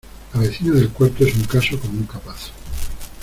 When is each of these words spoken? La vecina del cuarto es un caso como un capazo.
La 0.33 0.39
vecina 0.39 0.73
del 0.73 0.89
cuarto 0.89 1.23
es 1.23 1.35
un 1.35 1.43
caso 1.43 1.79
como 1.79 1.93
un 1.99 2.07
capazo. 2.07 2.49